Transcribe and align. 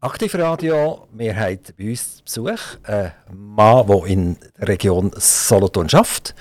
Aktivradio, 0.00 1.08
wir 1.12 1.34
haben 1.34 1.58
bei 1.78 1.88
uns 1.88 2.20
Besuch 2.22 2.60
einen 2.82 3.12
Mann, 3.32 3.86
der 3.86 4.04
in 4.04 4.36
der 4.58 4.68
Region 4.68 5.10
Solothurn 5.16 5.88
schafft 5.88 6.34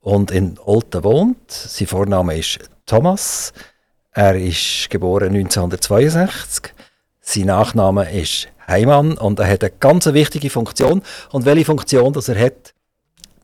und 0.00 0.30
in 0.30 0.58
Olten 0.58 1.04
wohnt. 1.04 1.50
Sein 1.50 1.86
Vorname 1.86 2.38
ist 2.38 2.58
Thomas. 2.86 3.52
Er 4.12 4.34
ist 4.34 4.88
geboren 4.88 5.34
1962. 5.34 6.72
Sein 7.20 7.46
Nachname 7.46 8.10
ist 8.10 8.48
Heimann 8.66 9.18
und 9.18 9.38
er 9.40 9.46
hat 9.46 9.62
eine 9.62 9.74
ganz 9.78 10.06
wichtige 10.06 10.48
Funktion. 10.48 11.02
Und 11.32 11.44
welche 11.44 11.66
Funktion 11.66 12.14
das 12.14 12.28
er 12.28 12.42
hat, 12.42 12.72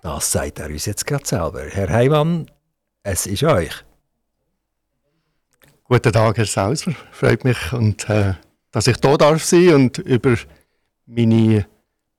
das 0.00 0.32
sagt 0.32 0.60
er 0.60 0.68
uns 0.68 0.86
jetzt 0.86 1.06
gerade 1.06 1.26
selber. 1.26 1.64
Herr 1.68 1.90
Heimann, 1.90 2.50
es 3.02 3.26
ist 3.26 3.44
euch. 3.44 3.84
Guten 5.84 6.12
Tag, 6.12 6.38
Herr 6.38 6.46
Sauser. 6.46 6.92
Freut 7.12 7.44
mich, 7.44 7.72
und, 7.72 8.08
äh, 8.08 8.32
dass 8.70 8.86
ich 8.86 8.96
hier 9.02 9.18
darf 9.18 9.44
sein 9.44 9.74
und 9.74 9.98
über 9.98 10.36
meine 11.06 11.66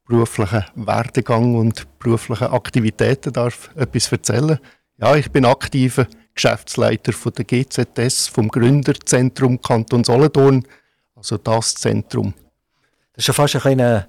beruflichen 0.08 0.66
Werdegang 0.76 1.56
und 1.56 1.88
beruflichen 2.00 2.48
Aktivitäten 2.48 3.32
darf 3.32 3.70
etwas 3.76 4.12
erzählen. 4.12 4.60
Ja, 4.98 5.16
ich 5.16 5.32
bin 5.32 5.46
aktiver 5.46 6.08
Geschäftsleiter 6.34 7.14
von 7.14 7.34
der 7.34 7.46
GZS, 7.46 8.28
vom 8.28 8.50
Gründerzentrum 8.50 9.62
Kanton 9.62 10.04
Solothurn, 10.04 10.66
also 11.16 11.38
das 11.38 11.76
Zentrum. 11.76 12.34
Das 13.14 13.24
ist 13.24 13.28
ja 13.28 13.34
fast 13.34 13.56
ein 13.56 13.62
kleiner 13.62 14.08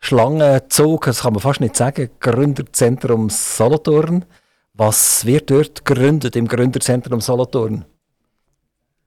Schlangenzug, 0.00 1.06
das 1.06 1.22
kann 1.22 1.32
man 1.32 1.42
fast 1.42 1.60
nicht 1.60 1.76
sagen. 1.76 2.10
Gründerzentrum 2.20 3.30
Solothurn. 3.30 4.24
Was 4.74 5.24
wird 5.24 5.50
dort 5.50 5.84
gegründet 5.84 6.36
im 6.36 6.46
Gründerzentrum 6.46 7.20
Solothurn? 7.20 7.84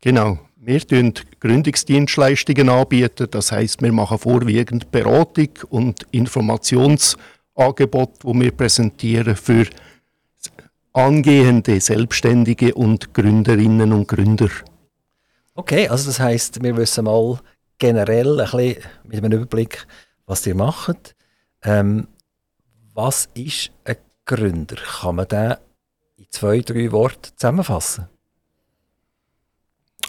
Genau. 0.02 0.40
Wir 0.64 0.80
bieten 0.80 1.16
Gründungsdienstleistungen 1.40 2.70
anbieten. 2.70 3.28
Das 3.32 3.52
heißt, 3.52 3.82
wir 3.82 3.92
machen 3.92 4.20
vorwiegend 4.20 4.92
Beratung 4.92 5.50
und 5.70 6.04
Informationsangebote, 6.12 8.20
die 8.24 8.40
wir 8.40 8.52
präsentieren 8.52 9.36
für 9.36 9.66
angehende 10.94 11.82
Selbstständige 11.82 12.76
und 12.76 13.12
Gründerinnen 13.12 13.92
und 13.92 14.08
Gründer. 14.08 14.50
Okay, 15.56 15.88
also 15.88 16.06
das 16.06 16.20
heißt, 16.20 16.62
wir 16.62 16.78
wissen 16.78 17.06
mal 17.06 17.40
generell 17.80 18.40
ein 18.40 18.52
bisschen 18.52 18.84
mit 19.06 19.18
einem 19.18 19.40
Überblick, 19.40 19.88
was 20.28 20.46
ihr 20.46 20.54
macht. 20.54 21.16
Ähm, 21.64 22.08
was 22.94 23.30
ist 23.34 23.72
ein 23.84 23.96
Gründer? 24.26 24.76
Kann 24.76 25.16
man 25.16 25.28
den 25.28 25.56
in 26.18 26.28
zwei, 26.30 26.60
drei 26.60 26.92
Worten 26.92 27.32
zusammenfassen? 27.36 28.11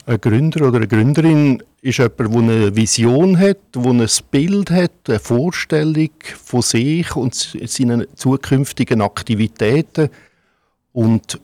Ein 0.04 0.20
Gründer 0.20 0.66
oder 0.66 0.78
eine 0.78 0.88
Gründerin 0.88 1.62
ist 1.80 1.98
jemand, 1.98 2.18
der 2.18 2.36
eine 2.36 2.76
Vision 2.76 3.38
hat, 3.38 3.58
der 3.76 3.84
ein 3.84 4.08
Bild 4.30 4.70
hat, 4.70 4.90
eine 5.06 5.20
Vorstellung 5.20 6.10
von 6.44 6.62
sich 6.62 7.14
und 7.14 7.34
seinen 7.34 8.06
zukünftigen 8.16 9.00
Aktivitäten 9.00 10.10
und 10.92 11.40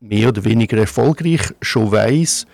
mehr 0.00 0.28
oder 0.28 0.44
weniger 0.44 0.76
erfolgreich 0.76 1.52
schon 1.62 1.92
weiß, 1.92 2.46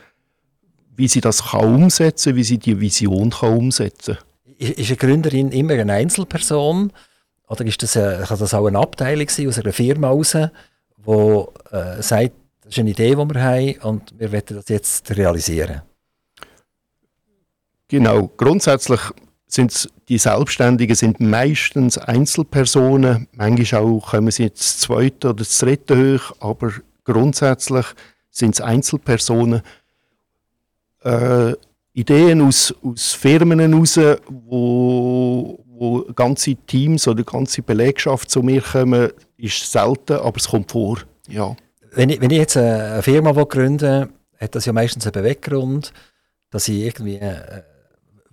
wie 0.94 1.08
sie 1.08 1.22
das 1.22 1.50
kann 1.50 1.74
umsetzen, 1.74 2.36
wie 2.36 2.44
sie 2.44 2.58
die 2.58 2.78
Vision 2.78 3.30
kann 3.30 3.56
umsetzen. 3.56 4.18
Ist 4.58 4.90
eine 4.90 4.96
Gründerin 4.96 5.52
immer 5.52 5.74
eine 5.74 5.94
Einzelperson 5.94 6.92
oder 7.48 7.64
ist 7.64 7.82
das 7.82 7.96
eine, 7.96 8.24
kann 8.24 8.38
das 8.38 8.52
auch 8.52 8.66
eine 8.66 8.78
Abteilung 8.78 9.28
sein 9.28 9.48
aus 9.48 9.58
einer 9.58 9.72
Firma 9.72 10.08
heraus, 10.08 10.36
die 11.06 11.74
äh, 11.74 12.02
sagt, 12.02 12.41
das 12.62 12.74
ist 12.74 12.78
eine 12.78 12.90
Idee, 12.90 13.10
die 13.10 13.16
wir 13.16 13.42
haben 13.42 13.78
und 13.82 14.18
wir 14.18 14.32
wollen 14.32 14.42
das 14.46 14.68
jetzt 14.68 15.16
realisieren? 15.16 15.82
Genau, 17.88 18.28
grundsätzlich 18.36 19.00
sind 19.46 19.90
die 20.08 20.18
Selbstständigen 20.18 20.96
sind 20.96 21.20
meistens 21.20 21.98
Einzelpersonen. 21.98 23.28
Manchmal 23.32 23.82
auch 23.82 24.10
kommen 24.10 24.30
sie 24.30 24.44
jetzt 24.44 24.60
das 24.60 24.78
zweite 24.78 25.28
oder 25.28 25.38
das 25.38 25.58
dritte 25.58 25.96
hoch, 25.96 26.34
aber 26.40 26.72
grundsätzlich 27.04 27.86
sind 28.30 28.54
es 28.54 28.60
Einzelpersonen. 28.60 29.62
Äh, 31.04 31.54
Ideen 31.92 32.40
aus, 32.40 32.74
aus 32.82 33.12
Firmen 33.12 33.58
heraus, 33.58 33.98
wo, 34.28 35.62
wo 35.66 36.00
ganze 36.14 36.54
Teams 36.54 37.06
oder 37.06 37.22
ganze 37.22 37.60
Belegschaft 37.60 38.30
zu 38.30 38.42
mir 38.42 38.62
kommen, 38.62 39.10
ist 39.36 39.70
selten, 39.70 40.14
aber 40.14 40.36
es 40.38 40.48
kommt 40.48 40.70
vor. 40.70 40.98
Ja. 41.28 41.54
Wenn, 41.94 42.08
ich, 42.08 42.20
wenn 42.20 42.30
ich 42.30 42.38
jetzt 42.38 42.56
eine 42.56 43.02
Firma 43.02 43.32
gründe, 43.32 44.08
hat 44.40 44.54
das 44.54 44.64
ja 44.64 44.72
meistens 44.72 45.06
einen 45.06 45.12
Beweggrund, 45.12 45.92
dass 46.50 46.68
ich 46.68 46.80
irgendwie 46.80 47.16
äh, 47.16 47.62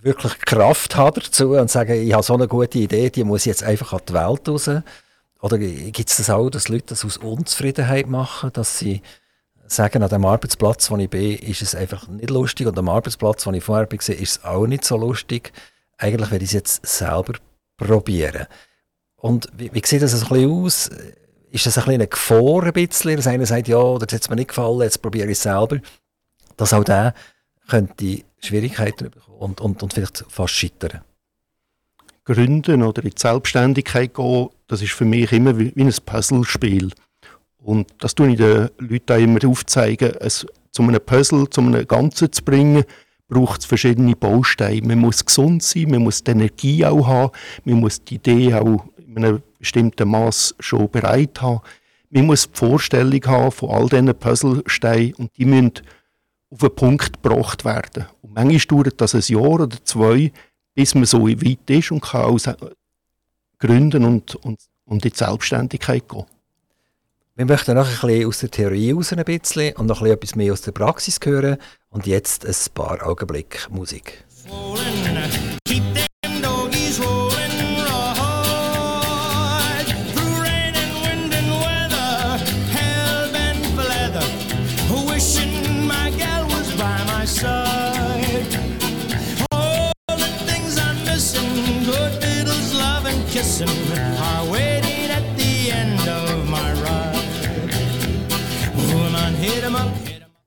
wirklich 0.02 0.40
Kraft 0.40 0.96
habe 0.96 1.22
dazu 1.22 1.52
und 1.52 1.70
sage, 1.70 1.96
ich 1.96 2.14
habe 2.14 2.24
so 2.24 2.34
eine 2.34 2.48
gute 2.48 2.80
Idee, 2.80 3.10
die 3.10 3.24
muss 3.24 3.46
jetzt 3.46 3.64
einfach 3.64 3.94
an 3.94 4.02
die 4.08 4.14
Welt 4.14 4.48
raus. 4.48 4.70
Oder 5.42 5.58
gibt 5.58 6.10
es 6.10 6.18
das 6.18 6.30
auch, 6.30 6.50
dass 6.50 6.70
Leute 6.70 6.88
das 6.88 7.06
aus 7.06 7.18
Unzufriedenheit 7.18 8.08
machen, 8.08 8.52
dass 8.54 8.80
sie 8.80 9.02
sagen, 9.68 10.04
an 10.04 10.10
dem 10.10 10.26
Arbeitsplatz, 10.26 10.90
wo 10.90 10.98
ich 10.98 11.10
bin, 11.10 11.38
ist 11.38 11.62
es 11.62 11.76
einfach 11.76 12.08
nicht 12.08 12.30
lustig 12.30 12.68
und 12.68 12.78
am 12.78 12.90
Arbeitsplatz, 12.90 13.46
wo 13.46 13.52
ich 13.52 13.64
vorher 13.64 13.88
war, 13.90 13.94
ist 13.94 14.10
es 14.10 14.44
auch 14.44 14.68
nicht 14.68 14.84
so 14.84 14.98
lustig. 14.98 15.52
Eigentlich 15.98 16.32
werde 16.32 16.44
ich 16.44 16.50
es 16.50 16.54
jetzt 16.54 16.86
selber 16.86 17.34
probieren. 17.78 18.48
Und 19.16 19.50
wie, 19.56 19.72
wie 19.74 19.82
sieht 19.86 20.02
das 20.02 20.14
ein 20.14 20.28
bisschen 20.28 20.52
aus? 20.52 20.90
Ist 21.52 21.66
das 21.66 21.78
ein 21.78 21.84
bisschen 21.84 21.94
eine 21.96 22.08
Gefahr, 22.08 22.64
ein 22.64 22.74
bisschen, 22.74 23.16
dass 23.16 23.28
einer 23.28 23.46
sagt, 23.46 23.68
ja, 23.68 23.98
das 23.98 24.14
hat 24.14 24.30
mir 24.30 24.36
nicht 24.36 24.50
gefallen, 24.50 24.82
jetzt 24.82 25.02
probiere 25.02 25.28
ich 25.28 25.34
es 25.34 25.44
selber. 25.44 25.78
Dass 26.58 26.74
auch 26.74 26.84
der 26.84 27.14
könnte 27.68 28.24
Schwierigkeiten 28.40 29.10
bekommen 29.10 29.38
und, 29.40 29.62
und, 29.62 29.84
und 29.84 29.94
vielleicht 29.94 30.26
fast 30.28 30.54
scheitern. 30.54 31.02
Gründen 32.26 32.84
oder 32.84 33.04
in 33.04 33.10
die 33.10 33.20
Selbstständigkeit 33.20 34.14
gehen, 34.14 34.50
das 34.68 34.82
ist 34.82 34.92
für 34.92 35.06
mich 35.06 35.32
immer 35.32 35.58
wie, 35.58 35.76
wie 35.76 35.84
ein 35.84 35.94
Puzzlespiel. 36.06 36.92
Und 37.64 37.88
das 38.00 38.14
tue 38.14 38.30
ich 38.30 38.38
den 38.38 38.70
Leuten 38.78 39.14
auch 39.14 39.18
immer 39.18 39.46
aufzeigen. 39.46 40.14
Es, 40.20 40.46
zu 40.72 40.84
einem 40.84 41.02
Puzzle, 41.04 41.50
zu 41.50 41.62
einem 41.62 41.88
Ganzen 41.88 42.32
zu 42.32 42.44
bringen, 42.44 42.84
braucht 43.28 43.62
es 43.62 43.66
verschiedene 43.66 44.16
Bausteine. 44.16 44.88
Man 44.88 45.00
muss 45.00 45.26
gesund 45.26 45.64
sein, 45.64 45.90
man 45.90 46.04
muss 46.04 46.24
die 46.24 46.32
Energie 46.32 46.86
auch 46.86 47.08
haben, 47.08 47.32
man 47.66 47.80
muss 47.80 48.04
die 48.04 48.16
Idee 48.16 48.54
auch 48.54 48.86
in 49.16 49.26
einem 49.26 49.44
bestimmten 49.58 50.10
Maß 50.10 50.56
schon 50.60 50.90
bereit 50.90 51.42
haben. 51.42 51.62
Man 52.10 52.26
muss 52.26 52.50
die 52.50 52.58
Vorstellung 52.58 53.24
haben 53.26 53.52
von 53.52 53.70
all 53.70 53.88
diesen 53.90 54.16
Puzzlesteinen 54.16 55.14
und 55.16 55.38
die 55.38 55.46
müssen 55.46 55.74
auf 56.52 56.64
einen 56.64 56.76
Punkt 56.76 57.22
gebracht 57.22 57.66
werden. 57.66 58.06
Und 58.22 58.34
manchmal 58.34 58.84
dauert 58.84 59.02
das 59.02 59.16
ein 59.16 59.22
Jahr 59.22 59.50
oder 59.50 59.70
zwei, 59.84 60.32
bis 60.74 60.96
man 60.96 61.06
so 61.06 61.28
weit 61.28 61.70
ist 61.70 61.92
und 61.92 62.02
kann 62.02 62.22
auch 62.22 62.40
gründen 63.60 64.06
und, 64.06 64.36
und, 64.36 64.60
und 64.86 65.06
in 65.06 65.12
die 65.12 65.18
Selbstständigkeit 65.18 66.08
gehen. 66.08 66.26
Wir 67.36 67.46
möchten 67.46 67.76
noch 67.76 67.88
ein 67.88 67.94
bisschen 67.94 68.28
aus 68.28 68.40
der 68.40 68.52
Theorie 68.52 68.92
raus 68.92 69.14
ein 69.14 69.24
bisschen 69.24 69.74
und 69.78 69.86
noch 69.86 70.02
ein 70.02 70.06
bisschen 70.06 70.18
etwas 70.18 70.36
mehr 70.36 70.52
aus 70.52 70.62
der 70.62 70.72
Praxis 70.74 71.20
hören. 71.24 71.58
Und 71.90 72.06
jetzt 72.06 72.46
ein 72.46 72.74
paar 72.74 73.06
Augenblicke 73.06 73.72
Musik. 73.72 74.26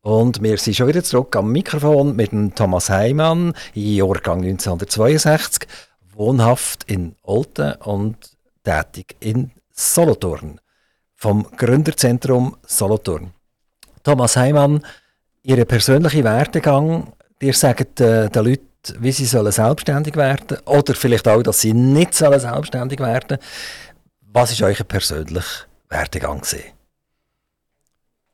Und 0.02 0.42
wir 0.42 0.58
sind 0.58 0.74
schon 0.74 0.88
wieder 0.88 1.04
zurück 1.04 1.36
am 1.36 1.52
Mikrofon 1.52 2.16
mit 2.16 2.32
dem 2.32 2.54
Thomas 2.54 2.90
Heimann, 2.90 3.54
Jahrgang 3.74 4.42
1962, 4.42 5.68
wohnhaft 6.14 6.90
in 6.90 7.14
Olten 7.22 7.74
und 7.82 8.16
tätig 8.64 9.16
in 9.20 9.52
Solothurn, 9.70 10.60
vom 11.14 11.46
Gründerzentrum 11.56 12.56
Solothurn. 12.66 13.32
Thomas 14.02 14.36
Heimann, 14.36 14.84
Ihr 15.44 15.64
persönlicher 15.64 16.22
Werdegang, 16.22 17.12
ihr 17.40 17.52
sagt 17.52 18.00
äh, 18.00 18.28
den 18.28 18.44
Leuten, 18.44 18.71
wie 18.98 19.12
sie 19.12 19.26
sollen 19.26 19.52
selbstständig 19.52 20.16
werden 20.16 20.58
oder 20.64 20.94
vielleicht 20.94 21.28
auch, 21.28 21.42
dass 21.42 21.60
sie 21.60 21.72
nicht 21.72 22.14
sollen 22.14 22.40
selbstständig 22.40 23.00
werden 23.00 23.38
Was 24.32 24.52
ist 24.52 24.62
euer 24.62 24.84
persönlicher 24.84 25.66
Werdegang 25.88 26.40
gewesen? 26.40 26.72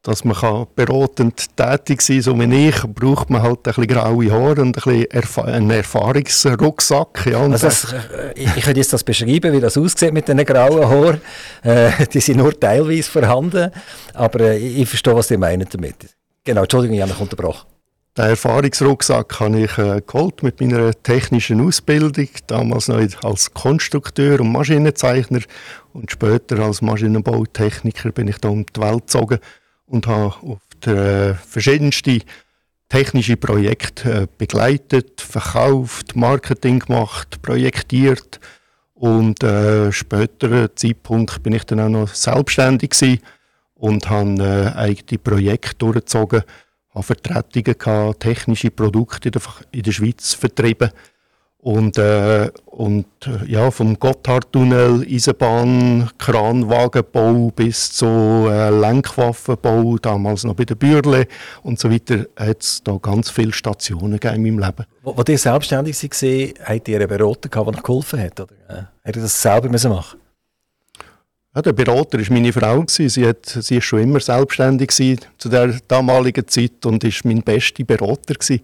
dass 0.03 0.25
man 0.25 0.67
beratend 0.75 1.55
tätig 1.56 2.00
sein 2.00 2.17
kann, 2.17 2.23
so 2.23 2.41
wie 2.41 2.69
ich, 2.69 2.83
braucht 2.83 3.31
man 3.31 3.43
halt 3.43 3.59
ein 3.59 3.62
bisschen 3.65 3.87
graue 3.89 4.31
Haare 4.31 4.62
und 4.62 4.69
ein 4.69 4.73
bisschen 4.73 5.05
Erf 5.11 5.39
einen 5.39 5.71
Erfahrungsrucksack. 5.71 7.27
Ja, 7.27 7.41
also 7.41 7.67
das, 7.67 7.93
äh, 7.93 8.33
ich, 8.35 8.56
ich 8.56 8.65
könnte 8.65 8.81
jetzt 8.81 8.93
das 8.93 9.05
beschreiben, 9.05 9.53
wie 9.53 9.61
das 9.61 9.77
aussieht 9.77 10.12
mit 10.12 10.27
diesen 10.27 10.45
grauen 10.45 10.89
Haaren. 10.89 11.21
Äh, 11.62 12.06
die 12.06 12.21
sind 12.21 12.39
nur 12.39 12.59
teilweise 12.59 13.11
vorhanden, 13.11 13.71
aber 14.15 14.41
äh, 14.41 14.56
ich 14.56 14.89
verstehe, 14.89 15.15
was 15.15 15.31
ihr 15.31 15.39
meint 15.39 15.75
damit. 15.75 15.97
Genau, 16.45 16.62
Entschuldigung, 16.62 16.97
ich 16.97 17.03
habe 17.03 17.12
mich 17.12 17.21
unterbrochen. 17.21 17.67
Den 18.19 18.31
Erfahrungsrucksack 18.31 19.38
habe 19.38 19.61
ich 19.61 19.79
äh, 19.79 20.03
geholt 20.05 20.43
mit 20.43 20.61
meiner 20.61 20.93
technischen 21.03 21.61
Ausbildung, 21.61 22.29
damals 22.49 22.88
noch 22.88 23.23
als 23.23 23.55
Konstrukteur 23.55 24.41
und 24.41 24.50
Maschinenzeichner. 24.53 25.41
Und 25.93 26.11
später 26.11 26.59
als 26.59 26.82
Maschinenbautechniker 26.82 28.11
bin 28.11 28.26
ich 28.26 28.38
da 28.38 28.49
um 28.49 28.67
die 28.67 28.81
Welt 28.81 29.03
gezogen 29.03 29.38
und 29.87 30.09
habe 30.09 30.35
auf 30.43 30.59
der, 30.85 31.31
äh, 31.31 31.35
verschiedenste 31.35 32.19
technische 32.88 33.37
Projekte 33.37 34.23
äh, 34.23 34.26
begleitet, 34.37 35.21
verkauft, 35.21 36.17
Marketing 36.17 36.81
gemacht, 36.81 37.41
projektiert. 37.41 38.41
Und 38.94 39.44
äh, 39.44 39.93
späteren 39.93 40.71
Zeitpunkt 40.75 41.41
bin 41.44 41.53
ich 41.53 41.64
dann 41.64 41.81
auch 41.81 41.88
noch 41.88 42.09
selbstständig 42.09 43.21
und 43.75 44.11
habe 44.11 44.43
äh, 44.43 44.76
eigene 44.76 45.19
Projekte 45.19 45.76
durchgezogen 45.76 46.43
habe 46.94 47.02
Vertretungen 47.02 47.79
gehabt, 47.79 48.20
technische 48.20 48.70
Produkte 48.70 49.31
in 49.73 49.82
der, 49.82 49.93
Schweiz 49.93 50.35
vertrieben. 50.35 50.90
Und, 51.61 51.99
äh, 51.99 52.50
und 52.67 53.06
äh, 53.26 53.44
ja, 53.50 53.70
vom 53.73 53.99
Gotthardtunnel, 53.99 55.05
Eisenbahn, 55.11 56.08
Kranwagenbau 56.17 57.50
bis 57.50 57.93
zu 57.93 58.06
äh, 58.06 58.70
Lenkwaffenbau, 58.70 59.99
damals 59.99 60.44
noch 60.44 60.55
bei 60.55 60.64
der 60.64 60.76
Bürle 60.76 61.26
und 61.64 61.81
so 61.81 61.90
weiter, 61.90 62.26
hat 62.37 62.62
es 62.62 62.81
da 62.85 62.96
ganz 63.02 63.31
viele 63.31 63.52
Stationen 63.52 64.19
in 64.19 64.43
meinem 64.43 64.61
Leben. 64.61 64.87
Wo 65.02 65.20
ihr 65.26 65.38
selbstständig 65.38 66.00
war, 66.00 66.67
habt 66.69 66.88
ihr 66.88 67.00
einen 67.00 67.08
Berater 67.08 67.49
gehabt, 67.49 67.69
der 67.69 67.75
euch 67.75 67.82
geholfen 67.82 68.20
hat? 68.20 68.40
Oder? 68.40 68.52
Äh, 68.69 68.82
habt 69.05 69.17
ihr 69.17 69.23
das 69.23 69.43
selber 69.43 69.69
machen 69.69 69.73
müssen? 69.73 70.28
Ja, 71.59 71.63
der 71.63 71.73
Berater 71.73 72.21
war 72.21 72.27
meine 72.33 72.53
Frau. 72.53 72.85
Sie, 72.87 73.27
hat, 73.27 73.45
sie 73.45 73.79
ist 73.79 73.85
schon 73.85 73.99
immer 73.99 74.21
selbstständig 74.21 74.93
zu 74.93 75.49
der 75.49 75.75
damaligen 75.89 76.47
Zeit 76.47 76.87
und 76.87 77.03
ist 77.03 77.25
mein 77.25 77.43
bester 77.43 77.83
Berater. 77.83 78.35
Gewesen. 78.35 78.61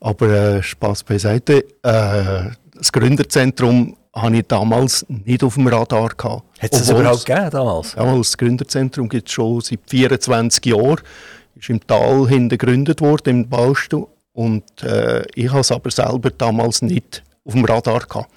Aber 0.00 0.28
äh, 0.30 0.62
Spaß 0.62 1.04
beiseite. 1.04 1.58
Äh, 1.82 2.48
das 2.74 2.90
Gründerzentrum 2.90 3.98
hatte 4.14 4.36
ich 4.36 4.46
damals 4.46 5.04
nicht 5.10 5.44
auf 5.44 5.56
dem 5.56 5.66
Radar. 5.66 6.08
Gehabt. 6.16 6.44
Hat 6.58 6.72
es 6.72 6.86
das 6.86 6.88
überhaupt 6.88 7.26
gegeben 7.26 7.50
damals? 7.50 7.94
Ja, 7.94 8.16
das 8.16 8.38
Gründerzentrum 8.38 9.10
gibt 9.10 9.28
es 9.28 9.34
schon 9.34 9.60
seit 9.60 9.80
24 9.86 10.64
Jahren. 10.64 11.00
Ist 11.54 11.68
im 11.68 11.86
Tal 11.86 12.28
hin 12.28 12.48
gegründet 12.48 13.02
worden, 13.02 13.42
im 13.42 13.48
Baustuhl. 13.50 14.06
Und 14.32 14.64
äh, 14.82 15.22
ich 15.34 15.50
habe 15.50 15.60
es 15.60 15.70
aber 15.70 15.90
selber 15.90 16.30
damals 16.30 16.80
nicht 16.80 17.22
auf 17.44 17.52
dem 17.52 17.66
Radar 17.66 18.00
gehabt. 18.00 18.30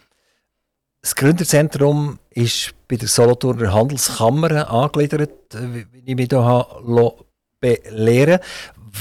Das 1.02 1.16
Gründerzentrum 1.16 2.20
ist 2.30 2.74
bei 2.88 2.96
der 2.96 3.08
Solothurner 3.08 3.74
Handelskammer 3.74 4.70
angegliedert, 4.70 5.32
wie 5.54 5.86
ich 6.06 6.16
mich 6.16 6.28
hier 6.30 7.14
belehren 7.60 8.40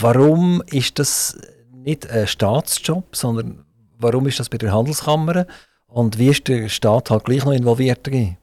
Warum 0.00 0.62
ist 0.66 0.98
das 0.98 1.36
nicht 1.72 2.08
ein 2.08 2.26
Staatsjob, 2.26 3.14
sondern 3.14 3.64
warum 3.98 4.26
ist 4.26 4.40
das 4.40 4.48
bei 4.48 4.56
der 4.56 4.72
Handelskammer? 4.72 5.46
Und 5.88 6.18
wie 6.18 6.28
ist 6.28 6.46
der 6.48 6.68
Staat 6.68 7.10
halt 7.10 7.24
gleich 7.24 7.44
noch 7.44 7.52
involviert 7.52 8.06
drin? 8.06 8.36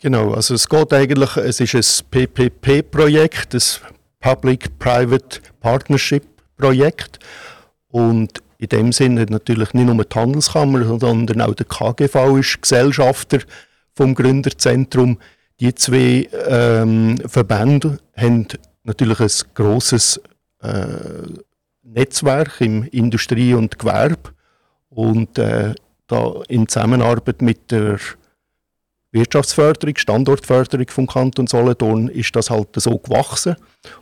Genau, 0.00 0.32
also 0.34 0.54
es 0.54 0.68
geht 0.68 0.92
eigentlich, 0.92 1.36
es 1.36 1.58
ist 1.60 1.74
ein 1.74 2.10
PPP-Projekt, 2.10 3.54
das 3.54 3.80
Public-Private 4.20 5.40
Partnership-Projekt. 5.60 7.18
Und 7.88 8.42
in 8.58 8.68
dem 8.68 8.92
Sinne 8.92 9.26
natürlich 9.26 9.72
nicht 9.72 9.86
nur 9.86 10.04
die 10.04 10.14
Handelskammer, 10.14 10.98
sondern 10.98 11.40
auch 11.40 11.54
der 11.54 11.66
KGV 11.66 12.38
ist 12.38 12.62
Gesellschafter 12.62 13.38
vom 13.94 14.14
Gründerzentrum. 14.14 15.18
Die 15.60 15.74
zwei 15.74 16.28
ähm, 16.48 17.18
Verbände 17.26 17.98
haben 18.16 18.48
natürlich 18.82 19.20
ein 19.20 19.30
grosses 19.54 20.20
äh, 20.60 20.82
Netzwerk 21.82 22.60
im 22.60 22.84
Industrie- 22.84 23.54
und 23.54 23.78
Gewerbe 23.78 24.30
und 24.90 25.38
äh, 25.38 25.74
da 26.06 26.42
in 26.48 26.68
Zusammenarbeit 26.68 27.42
mit 27.42 27.70
der 27.70 27.98
Wirtschaftsförderung, 29.10 29.96
Standortförderung 29.96 30.86
vom 30.88 31.06
Kanton 31.06 31.46
Solothurn 31.46 32.08
ist 32.08 32.34
das 32.36 32.50
halt 32.50 32.68
so 32.76 32.98
gewachsen 32.98 33.56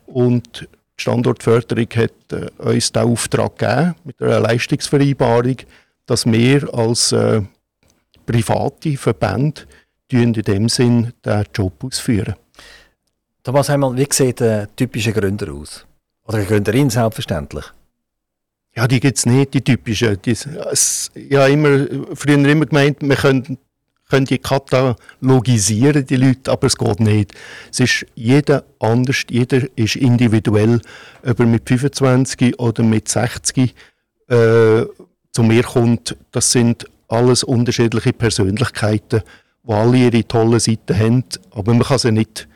und 0.07 0.69
die 0.99 1.03
Standortförderung 1.03 1.87
hat 1.95 2.33
äh, 2.33 2.51
uns 2.63 2.93
den 2.93 3.03
Auftrag 3.03 3.59
gegeben, 3.59 3.95
mit 4.05 4.21
einer 4.21 4.41
Leistungsvereinbarung, 4.41 5.57
dass 6.07 6.27
wir 6.27 6.73
als 6.75 7.13
äh, 7.13 7.43
private 8.25 8.97
Verbände 8.97 9.63
in 10.11 10.33
dem 10.33 10.69
Sinn 10.69 11.13
den 11.25 11.45
Job 11.55 11.85
ausführen. 11.85 12.35
Thomas 13.43 13.69
Heimann, 13.69 13.97
wie 13.97 14.07
sieht 14.11 14.43
ein 14.43 14.69
typischer 14.75 15.13
Gründer 15.13 15.53
aus? 15.53 15.87
Oder 16.25 16.39
eine 16.39 16.47
Gründerin 16.47 16.91
selbstverständlich? 16.91 17.65
Ja, 18.75 18.87
die 18.87 19.01
gibt 19.01 19.17
es 19.17 19.27
nicht, 19.27 19.55
die 19.55 19.63
typischen. 19.63 20.21
Die, 20.23 20.33
es, 20.33 21.11
ja, 21.15 21.47
immer, 21.47 21.87
früher 22.15 22.39
immer 22.39 22.67
gemeint, 22.67 22.99
wir 23.01 23.17
können 23.17 23.59
können 24.09 24.27
die 24.27 24.39
katalogisieren, 24.39 26.07
die 26.07 26.17
Leute, 26.17 26.51
aber 26.53 26.67
es 26.67 26.77
geht 26.77 27.01
nicht. 27.01 27.33
Es 27.71 27.81
ist 27.81 28.07
jeder 28.15 28.65
anders, 28.79 29.25
jeder 29.29 29.63
ist 29.77 29.97
individuell, 29.97 30.81
ob 31.25 31.41
er 31.41 31.47
mit 31.47 31.69
25 31.69 32.59
oder 32.59 32.83
mit 32.83 33.09
60 33.09 33.75
äh, 34.29 34.85
zu 35.33 35.43
mir 35.43 35.63
kommt. 35.65 36.17
Das 36.31 36.53
sind 36.53 36.87
alles 37.09 37.43
unterschiedliche 37.43 38.13
Persönlichkeiten, 38.13 39.23
die 39.65 39.73
alle 39.73 39.97
ihre 39.99 40.25
tollen 40.25 40.61
Seiten 40.61 40.99
haben, 40.99 41.25
aber 41.51 41.75
man 41.75 41.83
kann 41.83 41.99
sie 41.99 42.13
nicht 42.13 42.49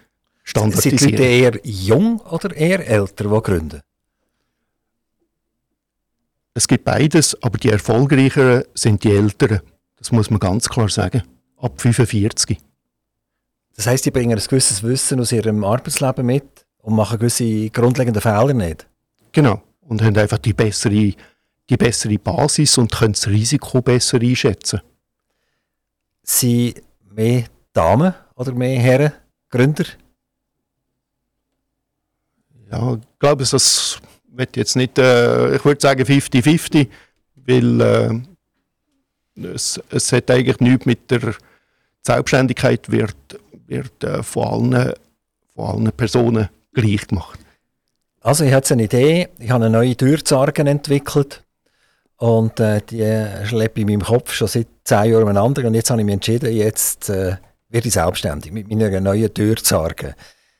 standardisieren. 0.45 0.99
Sind 0.99 1.11
die 1.11 1.17
Leute 1.17 1.25
eher 1.25 1.61
jung 1.65 2.21
oder 2.21 2.55
eher 2.55 2.87
älter, 2.87 3.25
die 3.25 3.43
gründen? 3.43 3.81
Es 6.55 6.67
gibt 6.67 6.85
beides, 6.85 7.41
aber 7.43 7.59
die 7.59 7.71
erfolgreicheren 7.71 8.65
sind 8.75 9.03
die 9.03 9.13
Älteren. 9.13 9.61
Das 9.97 10.13
muss 10.13 10.31
man 10.31 10.41
ganz 10.41 10.69
klar 10.69 10.89
sagen 10.89 11.23
ab 11.61 11.81
45. 11.81 12.59
Das 13.77 13.87
heisst, 13.87 14.05
die 14.05 14.11
bringen 14.11 14.39
ein 14.39 14.45
gewisses 14.45 14.83
Wissen 14.83 15.21
aus 15.21 15.33
ihrem 15.33 15.65
Arbeitsleben 15.65 16.27
mit 16.27 16.67
und 16.79 16.95
machen 16.95 17.19
gewisse 17.19 17.71
grundlegende 17.71 18.21
Fehler 18.21 18.53
nicht? 18.53 18.87
Genau. 19.33 19.63
Und 19.81 20.03
haben 20.03 20.17
einfach 20.17 20.39
die 20.39 20.53
bessere, 20.53 21.15
die 21.69 21.77
bessere 21.77 22.19
Basis 22.19 22.79
und 22.79 22.93
können 22.93 23.13
das 23.13 23.27
Risiko 23.27 23.81
besser 23.81 24.21
einschätzen. 24.21 24.81
Sind 26.23 26.83
mehr 27.11 27.45
Damen 27.73 28.15
oder 28.35 28.53
mehr 28.53 28.79
Herren 28.79 29.13
Gründer? 29.49 29.85
Ja, 32.71 32.95
ich 32.95 33.19
glaube, 33.19 33.45
das 33.45 34.01
wird 34.29 34.57
jetzt 34.57 34.77
nicht, 34.77 34.99
äh, 34.99 35.57
ich 35.57 35.65
würde 35.65 35.81
sagen 35.81 36.03
50-50, 36.03 36.89
weil 37.35 37.81
äh, 37.81 38.21
es, 39.55 39.81
es 39.91 40.13
hat 40.13 40.31
eigentlich 40.31 40.61
nichts 40.61 40.87
mit 40.87 41.11
der 41.11 41.35
die 42.07 42.13
Selbstständigkeit 42.13 42.91
wird, 42.91 43.17
wird 43.67 44.05
äh, 44.05 44.23
von, 44.23 44.75
allen, 44.75 44.93
von 45.55 45.67
allen 45.67 45.93
Personen 45.93 46.49
gleich 46.73 47.07
gemacht. 47.07 47.39
Also 48.21 48.45
ich 48.45 48.53
hatte 48.53 48.75
eine 48.75 48.85
Idee, 48.85 49.29
ich 49.39 49.51
habe 49.51 49.65
eine 49.65 49.73
neue 49.73 49.97
Türzargen 49.97 50.67
entwickelt. 50.67 51.43
Und 52.17 52.61
äh, 52.61 52.83
die 52.83 53.47
schleppe 53.47 53.81
ich 53.81 53.89
in 53.89 53.99
meinem 53.99 54.05
Kopf 54.05 54.33
schon 54.35 54.47
seit 54.47 54.67
zehn 54.85 55.11
Jahren 55.11 55.23
umeinander 55.23 55.67
und 55.67 55.73
jetzt 55.73 55.91
habe 55.91 56.03
ich 56.03 56.05
mich 56.05 56.13
entschieden, 56.13 56.53
jetzt 56.55 57.09
äh, 57.09 57.37
werde 57.71 57.89
ich 57.89 57.95
selbstständig 57.95 58.53
mit 58.53 58.69
meiner 58.69 59.01
neuen 59.01 59.33
Türzarge. 59.33 60.15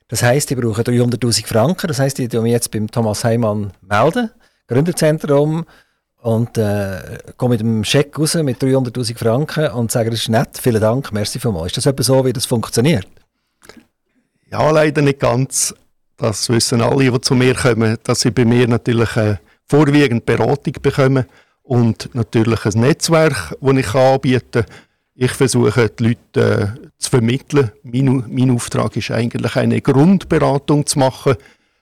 Das 0.09 0.23
heisst, 0.23 0.51
ich 0.51 0.57
brauche 0.57 0.81
300'000 0.81 1.47
Franken, 1.47 1.87
das 1.87 1.99
heisst, 1.99 2.19
ich 2.19 2.33
mich 2.33 2.53
jetzt 2.53 2.71
beim 2.71 2.91
Thomas 2.91 3.25
Heimann 3.25 3.73
melden, 3.83 4.31
Gründerzentrum, 4.69 5.67
und 6.23 6.59
äh, 6.59 7.19
komme 7.37 7.55
mit 7.55 7.61
dem 7.61 7.85
Scheck 7.85 8.19
raus 8.19 8.35
mit 8.35 8.63
300'000 8.63 9.17
Franken 9.17 9.69
und 9.69 9.91
sage, 9.91 10.11
das 10.11 10.21
ist 10.21 10.29
nett, 10.29 10.59
vielen 10.61 10.81
Dank, 10.81 11.13
merci 11.13 11.39
vielmals. 11.39 11.69
Ist 11.69 11.79
das 11.79 11.87
etwa 11.87 12.03
so, 12.03 12.25
wie 12.25 12.33
das 12.33 12.47
funktioniert? 12.47 13.07
Ja, 14.51 14.71
leider 14.71 15.03
nicht 15.03 15.21
ganz. 15.21 15.75
Das 16.17 16.49
wissen 16.51 16.83
alle, 16.83 17.11
die 17.11 17.21
zu 17.21 17.35
mir 17.35 17.55
kommen, 17.55 17.97
dass 18.03 18.21
sie 18.21 18.31
bei 18.31 18.45
mir 18.45 18.69
natürlich 18.69 19.17
äh, 19.17 19.37
vorwiegend 19.67 20.27
Beratung 20.27 20.75
bekommen 20.83 21.25
und 21.63 22.15
natürlich 22.15 22.67
ein 22.67 22.81
Netzwerk, 22.81 23.57
das 23.59 23.77
ich 23.77 23.95
anbieten 23.95 24.65
kann. 24.65 24.77
Ich 25.15 25.33
versuche, 25.33 25.89
die 25.89 26.03
Leute 26.09 26.79
äh, 26.83 26.89
zu 26.99 27.11
vermitteln. 27.11 27.73
Mein, 27.83 28.25
mein 28.29 28.51
Auftrag 28.51 28.97
ist 28.97 29.11
eigentlich, 29.11 29.57
eine 29.57 29.81
Grundberatung 29.81 30.85
zu 30.85 30.99
machen. 30.99 31.37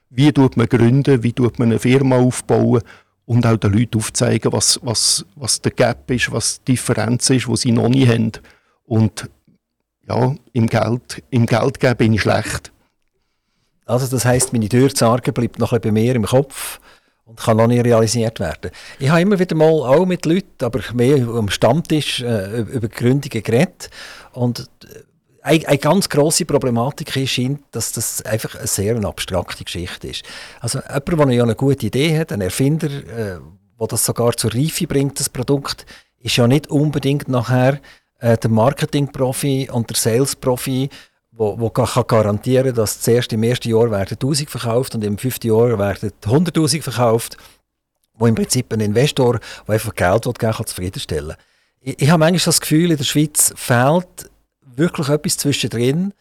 Wie 0.09 0.31
tut 0.31 0.55
man 0.57 0.67
gründen, 0.67 1.23
wie 1.23 1.33
tut 1.33 1.59
man 1.59 1.69
eine 1.69 1.79
Firma 1.79 2.17
aufbauen 2.17 2.81
und 3.29 3.45
auch 3.45 3.57
den 3.57 3.73
Leuten 3.73 3.99
aufzeigen, 3.99 4.51
was, 4.51 4.79
was, 4.81 5.23
was 5.35 5.61
der 5.61 5.71
Gap 5.71 6.09
ist, 6.09 6.31
was 6.31 6.63
die 6.63 6.71
Differenz 6.71 7.29
ist, 7.29 7.45
die 7.47 7.57
sie 7.57 7.71
noch 7.71 7.87
nicht 7.87 8.09
haben. 8.09 8.31
Und 8.87 9.29
ja, 10.07 10.35
im 10.53 10.65
Geld, 10.65 11.21
im 11.29 11.45
Geld 11.45 11.79
geben 11.79 11.95
bin 11.95 12.13
ich 12.13 12.21
schlecht. 12.21 12.71
Also 13.85 14.07
das 14.07 14.25
heisst, 14.25 14.51
meine 14.51 14.67
Türzarge 14.67 15.31
bleibt 15.31 15.59
noch 15.59 15.73
ein 15.73 15.79
bei 15.81 15.91
mir 15.91 16.15
im 16.15 16.25
Kopf 16.25 16.79
und 17.25 17.39
kann 17.39 17.57
noch 17.57 17.67
nicht 17.67 17.85
realisiert 17.85 18.39
werden. 18.39 18.71
Ich 18.97 19.09
habe 19.09 19.21
immer 19.21 19.37
wieder 19.37 19.55
mal 19.55 19.83
auch 19.83 20.07
mit 20.07 20.25
Leuten, 20.25 20.63
aber 20.65 20.81
mehr 20.95 21.27
am 21.27 21.51
Stammtisch 21.51 22.21
äh, 22.21 22.61
über 22.61 22.87
Gründungen 22.87 23.43
geredet 23.43 23.91
und 24.33 24.71
äh, 24.85 25.03
eine, 25.49 25.67
eine 25.67 25.77
ganz 25.77 26.09
grosse 26.09 26.45
Problematik 26.45 27.15
ist, 27.15 27.31
scheint, 27.31 27.61
dass 27.71 27.91
das 27.91 28.21
einfach 28.21 28.55
eine 28.55 28.67
sehr 28.67 29.03
abstrakte 29.03 29.63
Geschichte 29.63 30.07
ist. 30.07 30.23
Also 30.59 30.79
jemand, 30.79 31.29
der 31.29 31.37
ja 31.37 31.43
eine 31.43 31.55
gute 31.55 31.87
Idee 31.87 32.17
hat, 32.17 32.31
ein 32.31 32.41
Erfinder, 32.41 32.87
äh, 32.87 33.39
der 33.79 33.87
das 33.87 34.05
sogar 34.05 34.33
zur 34.33 34.53
Reife 34.53 34.87
bringt, 34.87 35.19
das 35.19 35.29
Produkt, 35.29 35.85
ist 36.19 36.35
ja 36.35 36.47
nicht 36.47 36.67
unbedingt 36.67 37.27
nachher 37.27 37.79
äh, 38.19 38.37
der 38.37 38.49
Marketing-Profi 38.49 39.69
und 39.71 39.89
der 39.89 39.97
Sales-Profi, 39.97 40.89
wo, 41.31 41.59
wo 41.59 41.69
kann 41.69 42.03
garantieren 42.05 42.75
dass 42.75 43.01
zuerst 43.01 43.31
im 43.31 43.43
ersten 43.43 43.69
Jahr 43.69 43.89
werden 43.89 44.15
1000 44.15 44.49
verkauft 44.49 44.93
und 44.95 45.03
im 45.03 45.17
fünften 45.17 45.47
Jahr 45.47 45.79
werden 45.79 46.11
100.000 46.23 46.81
verkauft, 46.81 47.37
wo 48.15 48.27
im 48.27 48.35
Prinzip 48.35 48.73
ein 48.73 48.81
Investor, 48.81 49.39
der 49.65 49.73
einfach 49.73 49.95
Geld 49.95 50.25
will, 50.25 50.33
kann 50.33 50.65
zufriedenstellen 50.65 51.35
ich, 51.81 52.01
ich 52.01 52.09
habe 52.09 52.19
manchmal 52.19 52.45
das 52.45 52.61
Gefühl, 52.61 52.91
in 52.91 52.97
der 52.97 53.03
Schweiz 53.03 53.53
fehlt 53.55 54.29
wirklich 54.79 55.09
etwas 55.09 55.37
zwischendrin. 55.37 56.13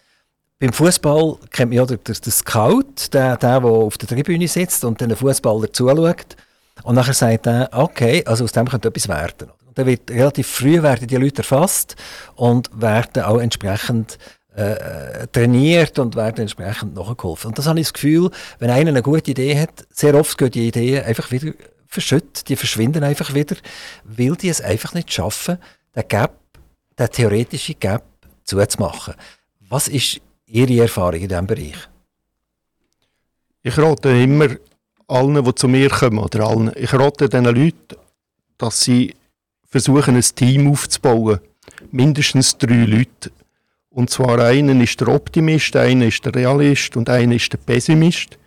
Beim 0.59 0.73
Fußball 0.73 1.37
kennt 1.51 1.71
man 1.71 1.77
ja 1.77 1.87
den, 1.87 1.99
den 2.05 2.33
Scout, 2.33 3.13
der, 3.13 3.37
der, 3.37 3.61
der 3.61 3.65
auf 3.65 3.97
der 3.97 4.09
Tribüne 4.09 4.49
sitzt 4.49 4.85
und 4.85 5.01
den 5.01 5.15
Fußballer 5.15 5.73
zuschaut. 5.73 6.37
Und 6.83 6.95
nachher 6.95 7.15
sagt 7.15 7.47
er, 7.47 7.69
okay, 7.73 8.23
also 8.27 8.45
aus 8.45 8.53
dem 8.53 8.69
könnte 8.69 8.89
etwas 8.89 9.09
werden. 9.09 9.51
Und 9.67 9.79
dann 9.79 9.87
wird 9.87 10.11
relativ 10.11 10.47
früh 10.49 10.83
werden 10.83 11.07
die 11.07 11.17
Leute 11.17 11.39
erfasst 11.39 11.97
und 12.35 12.71
werden 12.73 13.23
auch 13.23 13.39
entsprechend 13.39 14.19
äh, 14.55 15.27
trainiert 15.29 15.99
und 15.99 16.17
werden 16.17 16.41
entsprechend 16.41 16.95
nachgeholfen. 16.95 17.49
Und 17.49 17.59
das 17.59 17.67
habe 17.67 17.79
ich 17.79 17.87
das 17.87 17.93
Gefühl, 17.93 18.31
wenn 18.59 18.71
einer 18.71 18.91
eine 18.91 19.03
gute 19.03 19.31
Idee 19.31 19.59
hat, 19.59 19.87
sehr 19.91 20.15
oft 20.15 20.37
gehen 20.37 20.51
die 20.51 20.69
Ideen 20.69 21.05
einfach 21.05 21.31
wieder 21.31 21.53
verschütt, 21.87 22.49
die 22.49 22.57
verschwinden 22.57 23.05
einfach 23.05 23.35
wieder, 23.35 23.57
weil 24.05 24.35
die 24.37 24.49
es 24.49 24.61
einfach 24.61 24.95
nicht 24.95 25.13
schaffen, 25.13 25.59
den 25.95 26.09
Gap, 26.09 26.35
den 26.99 27.09
theoretischen 27.09 27.77
Gap 27.79 28.03
zuzumachen. 28.49 29.15
Was 29.69 29.89
ist 29.89 30.21
Ihre 30.47 30.83
Erfahrung 30.83 31.21
in 31.21 31.29
diesem 31.29 31.47
Bereich? 31.47 31.77
Ich 33.63 33.77
rate 33.77 34.09
immer 34.11 34.49
allen, 35.07 35.45
die 35.45 35.55
zu 35.55 35.69
mir 35.69 35.91
kommen, 35.91 36.19
oder 36.19 36.47
allen, 36.47 36.73
ich 36.75 36.93
rate 36.93 37.29
diesen 37.29 37.45
Leuten, 37.45 37.97
dass 38.57 38.81
sie 38.81 39.15
versuchen, 39.69 40.17
ein 40.17 40.23
Team 40.23 40.71
aufzubauen. 40.71 41.41
Mindestens 41.91 42.57
drei 42.57 42.85
Leute. 42.85 43.31
Und 43.91 44.11
zwar 44.11 44.39
einer 44.39 44.81
ist 44.83 45.01
der 45.01 45.09
Optimist, 45.09 45.77
einer 45.77 46.07
ist 46.07 46.25
der 46.25 46.35
Realist 46.35 46.97
und 46.97 47.11
einer 47.11 47.35
ist 47.35 47.53
der 47.53 47.59
Pessimist. 47.59 48.39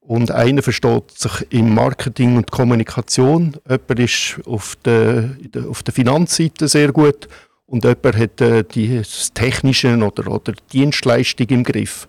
Und 0.00 0.30
einer 0.30 0.62
versteht 0.62 1.10
sich 1.12 1.46
im 1.50 1.74
Marketing 1.74 2.36
und 2.36 2.50
Kommunikation. 2.50 3.56
Jemand 3.68 4.00
ist 4.00 4.40
auf 4.46 4.76
der, 4.84 5.36
auf 5.68 5.82
der 5.82 5.94
Finanzseite 5.94 6.66
sehr 6.68 6.92
gut 6.92 7.28
und 7.68 7.84
jemand 7.84 8.16
hat 8.16 8.40
äh, 8.40 8.64
die 8.64 9.02
Technische 9.34 9.94
oder, 9.98 10.32
oder 10.32 10.54
Dienstleistung 10.72 11.46
im 11.48 11.64
Griff. 11.64 12.08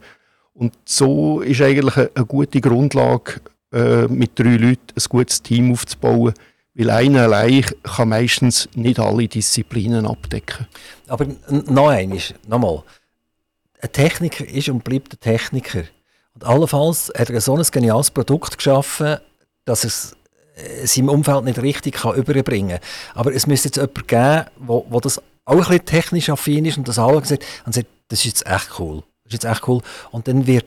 Und 0.54 0.74
so 0.86 1.42
ist 1.42 1.62
eigentlich 1.62 1.98
eine, 1.98 2.12
eine 2.16 2.26
gute 2.26 2.62
Grundlage, 2.62 3.42
äh, 3.74 4.08
mit 4.08 4.40
drei 4.40 4.56
Leuten 4.56 4.94
ein 4.96 5.04
gutes 5.10 5.44
Team 5.44 5.72
aufzubauen. 5.74 6.34
Weil 6.76 6.90
einer 6.92 7.24
allein 7.24 7.66
kann 7.84 8.10
meistens 8.10 8.70
nicht 8.74 9.00
alle 9.00 9.28
Disziplinen 9.28 10.06
abdecken. 10.06 10.66
Aber 11.08 11.28
noch 11.50 11.90
eines, 11.90 12.34
nochmal. 12.48 12.84
Ein 13.82 13.92
Techniker 13.92 14.48
ist 14.48 14.70
und 14.70 14.86
bleibt 14.86 15.14
ein 15.14 15.20
Techniker. 15.20 15.84
Und 16.36 16.46
allenfalls 16.46 17.12
hat 17.18 17.30
er 17.30 17.42
so 17.42 17.58
ein 17.58 17.64
geniales 17.64 18.12
Produkt 18.12 18.58
geschaffen, 18.58 19.18
dass 19.66 19.84
er 19.84 19.88
es 19.88 20.16
äh, 20.56 20.88
seinem 20.88 21.10
Umfeld 21.10 21.44
nicht 21.44 21.62
richtig 21.62 21.96
kann 21.96 22.16
überbringen 22.16 22.80
kann. 22.80 22.88
Aber 23.14 23.34
es 23.34 23.46
müsste 23.46 23.68
jetzt 23.68 23.76
jemanden 23.76 24.08
geben, 24.08 24.46
wo 24.58 25.00
das 25.02 25.22
auch 25.50 25.56
ein 25.56 25.60
bisschen 25.60 25.86
technisch 25.86 26.30
affin 26.30 26.66
ist 26.66 26.78
und 26.78 26.88
das 26.88 27.00
alle 27.00 27.22
gesagt 27.22 27.46
und 27.66 27.74
sagt, 27.74 27.88
das 28.08 28.20
ist 28.20 28.26
jetzt 28.26 28.48
echt 28.48 28.80
cool. 28.80 29.04
Das 29.24 29.34
ist 29.34 29.44
jetzt 29.44 29.46
echt 29.46 29.68
cool. 29.68 29.82
Und 30.12 30.28
dann 30.28 30.48
wird 30.48 30.66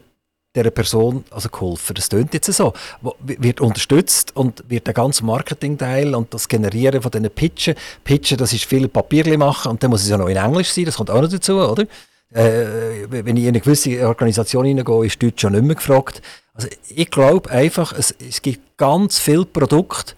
dieser 0.54 0.70
Person 0.70 1.24
also 1.30 1.48
geholfen. 1.48 1.94
Das 1.94 2.08
klingt 2.08 2.34
jetzt 2.34 2.52
so. 2.52 2.72
Wird 3.20 3.60
unterstützt 3.60 4.36
und 4.36 4.62
wird 4.68 4.86
der 4.86 4.94
ganze 4.94 5.24
Marketingteil 5.24 6.14
und 6.14 6.34
das 6.34 6.48
Generieren 6.48 7.00
von 7.00 7.10
diesen 7.10 7.30
Pitchen. 7.30 7.74
Pitchen, 8.04 8.36
das 8.36 8.52
ist 8.52 8.64
viel 8.64 8.88
Papierli 8.88 9.36
machen 9.36 9.70
und 9.70 9.82
dann 9.82 9.90
muss 9.90 10.02
es 10.02 10.10
ja 10.10 10.18
noch 10.18 10.28
in 10.28 10.36
Englisch 10.36 10.72
sein, 10.72 10.84
das 10.84 10.96
kommt 10.96 11.10
auch 11.10 11.22
noch 11.22 11.30
dazu, 11.30 11.58
oder? 11.58 11.84
Äh, 12.30 13.06
wenn 13.08 13.36
ich 13.36 13.44
in 13.44 13.48
eine 13.48 13.60
gewisse 13.60 14.06
Organisation 14.06 14.64
hineingehe, 14.64 15.06
ist 15.06 15.22
Deutsch 15.22 15.40
schon 15.40 15.52
nicht 15.52 15.64
mehr 15.64 15.76
gefragt. 15.76 16.22
Also 16.54 16.68
ich 16.88 17.10
glaube 17.10 17.50
einfach, 17.50 17.92
es, 17.92 18.12
es 18.12 18.42
gibt 18.42 18.76
ganz 18.76 19.18
viele 19.18 19.44
Produkte, 19.44 20.14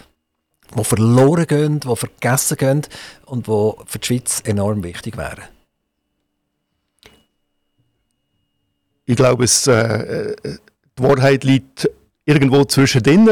die 0.77 0.85
verloren 0.85 1.47
gehen, 1.47 1.81
die 1.81 1.97
vergessen 1.97 2.57
gehen 2.57 2.83
und 3.27 3.47
die 3.47 3.73
für 3.87 3.99
die 3.99 4.07
Schweiz 4.07 4.43
enorm 4.45 4.83
wichtig 4.83 5.17
wären. 5.17 5.45
Ich 9.07 9.17
glaube, 9.17 9.45
es, 9.45 9.67
äh, 9.67 10.35
die 10.99 11.03
Wahrheit 11.03 11.45
liegt 11.45 11.91
irgendwo 12.25 12.65
zwischendrin. 12.65 13.27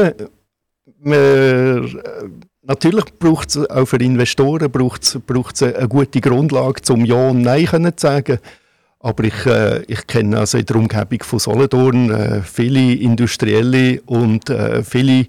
Man, 0.99 1.13
äh, 1.13 1.81
natürlich 2.61 3.05
braucht 3.17 3.49
es 3.49 3.69
auch 3.69 3.85
für 3.85 3.97
Investoren 3.97 4.71
braucht's, 4.71 5.17
braucht's 5.25 5.63
eine 5.63 5.87
gute 5.87 6.21
Grundlage, 6.21 6.93
um 6.93 7.05
Ja 7.05 7.29
und 7.29 7.41
Nein 7.41 7.67
zu 7.67 8.07
sagen. 8.07 8.39
Aber 8.99 9.23
ich, 9.25 9.45
äh, 9.45 9.83
ich 9.83 10.07
kenne 10.07 10.39
also 10.39 10.57
in 10.57 10.65
der 10.65 10.77
Umgebung 10.77 11.23
von 11.23 11.39
Solothurn 11.39 12.09
äh, 12.09 12.41
viele 12.41 12.93
Industrielle 12.93 14.01
und 14.05 14.49
äh, 14.49 14.81
viele 14.83 15.27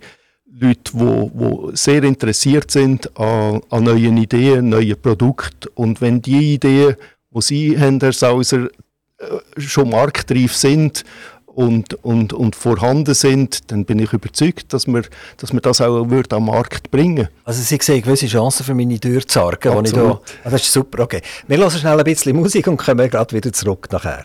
Leute, 0.56 0.92
die 0.94 1.76
sehr 1.76 2.04
interessiert 2.04 2.70
sind 2.70 3.10
an, 3.18 3.60
an, 3.70 3.84
neuen 3.84 4.16
Ideen, 4.16 4.68
neuen 4.68 5.00
Produkten. 5.00 5.68
Und 5.74 6.00
wenn 6.00 6.22
die 6.22 6.54
Ideen, 6.54 6.96
die 7.30 7.42
Sie 7.42 7.78
haben, 7.78 7.98
Herr 8.00 8.12
Sauser, 8.12 8.68
äh, 9.18 9.60
schon 9.60 9.90
marktreif 9.90 10.54
sind 10.54 11.04
und, 11.46 11.94
und, 12.04 12.32
und 12.32 12.54
vorhanden 12.54 13.14
sind, 13.14 13.70
dann 13.72 13.84
bin 13.84 13.98
ich 13.98 14.12
überzeugt, 14.12 14.72
dass 14.72 14.86
wir, 14.86 15.02
dass 15.38 15.52
wir 15.52 15.60
das 15.60 15.80
auch 15.80 16.08
wird 16.10 16.32
am 16.32 16.46
Markt 16.46 16.90
bringen 16.90 17.28
Also 17.44 17.60
Sie 17.60 17.78
sehen 17.80 18.02
gewisse 18.02 18.26
Chancen 18.26 18.64
für 18.64 18.74
meine 18.74 19.00
Tür 19.00 19.26
zu 19.26 19.40
sorgen. 19.40 19.84
Da, 19.92 20.20
ah, 20.44 20.50
das 20.50 20.62
ist 20.62 20.72
super, 20.72 21.02
okay. 21.02 21.20
Wir 21.48 21.58
hören 21.58 21.70
schnell 21.70 21.98
ein 21.98 22.04
bisschen 22.04 22.36
Musik 22.36 22.68
und 22.68 22.76
kommen 22.76 23.10
gerade 23.10 23.34
wieder 23.34 23.52
zurück 23.52 23.88
nachher. 23.90 24.24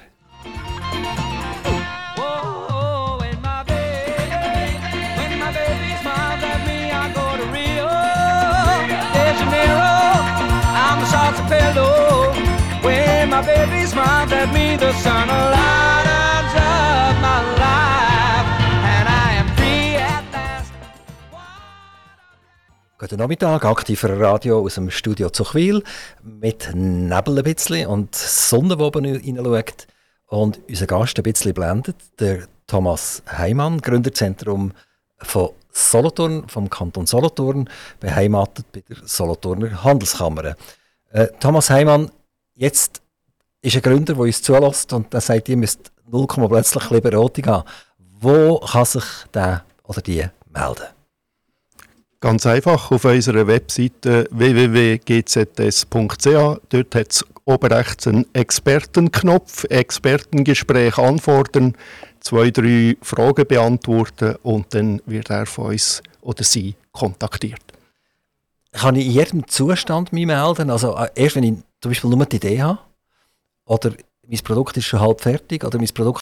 Guten 23.02 23.16
Nachmittag, 23.16 23.64
aktiver 23.64 24.20
Radio 24.20 24.60
aus 24.60 24.76
dem 24.76 24.92
Studio 24.92 25.30
Zuchwil 25.30 25.86
mit 26.22 26.72
Nebel 26.76 27.38
ein 27.38 27.44
bisschen 27.46 27.88
und 27.88 28.14
Sonne, 28.14 28.76
die 28.76 28.84
oben 28.84 29.06
reinschaut 29.06 29.88
und 30.28 30.60
unser 30.68 30.86
Gast 30.86 31.18
ein 31.18 31.24
bisschen 31.24 31.54
blendet, 31.54 31.96
der 32.20 32.50
Thomas 32.68 33.24
Heimann, 33.26 33.80
Gründerzentrum 33.80 34.74
von 35.20 35.52
Solothurn, 35.72 36.50
vom 36.50 36.70
Kanton 36.70 37.06
Solothurn, 37.08 37.70
beheimatet 38.02 38.70
bei 38.74 38.84
der 38.90 38.98
Solothurner 39.06 39.82
Handelskammer. 39.82 40.58
Äh, 41.12 41.28
Thomas 41.40 41.70
Heimann, 41.70 42.12
jetzt 42.56 43.02
ist 43.62 43.78
ein 43.78 43.82
Gründer, 43.82 44.16
der 44.16 44.24
uns 44.24 44.42
zulässt 44.42 44.92
und 44.92 45.14
der 45.14 45.22
sagt, 45.22 45.48
ihr 45.48 45.56
müsst 45.56 45.94
0, 46.06 46.28
plötzlich 46.28 46.90
Liberati 46.90 47.44
haben. 47.44 47.64
Wo 47.98 48.60
kann 48.60 48.84
sich 48.84 49.06
der 49.34 49.64
oder 49.86 50.02
die 50.02 50.26
melden? 50.50 50.99
Ganz 52.22 52.46
einfach 52.46 52.92
auf 52.92 53.06
unserer 53.06 53.48
Webseite 53.48 54.28
www.gzs.ch. 54.32 55.88
Dort 56.26 56.96
hat 56.96 57.12
es 57.12 57.26
oben 57.46 57.72
rechts 57.72 58.08
einen 58.08 58.26
Expertenknopf, 58.34 59.64
Expertengespräch 59.70 60.98
anfordern, 60.98 61.78
zwei, 62.20 62.52
drei 62.52 62.98
Fragen 63.02 63.48
beantworten 63.48 64.36
und 64.44 64.74
dann 64.74 65.02
wird 65.06 65.30
er 65.30 65.46
von 65.46 65.68
uns 65.68 66.04
oder 66.20 66.44
sie 66.44 66.76
kontaktiert. 66.92 67.62
Kann 68.74 68.98
ich 68.98 69.06
in 69.06 69.12
jedem 69.14 69.48
Zustand 69.48 70.12
mich 70.12 70.26
melden? 70.26 70.70
Also 70.70 70.98
äh, 70.98 71.08
erst 71.16 71.38
wenn 71.38 71.44
ich 71.44 71.54
zum 71.80 71.92
Beispiel 71.92 72.10
nur 72.10 72.26
die 72.26 72.36
Idee 72.36 72.62
habe? 72.62 72.80
Oder 73.64 73.94
mein 74.28 74.40
Produkt 74.40 74.76
ist 74.76 74.86
schon 74.88 75.00
halb 75.00 75.22
fertig 75.22 75.64
oder 75.64 75.78
mein 75.78 75.88
Produkt 75.88 76.18